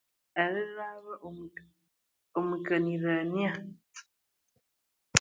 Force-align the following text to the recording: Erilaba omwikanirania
Erilaba 0.43 1.13
omwikanirania 2.39 3.51